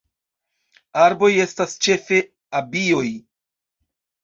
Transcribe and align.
Arboj 1.01 1.29
estas 1.43 1.77
ĉefe 1.87 2.23
abioj. 2.63 3.07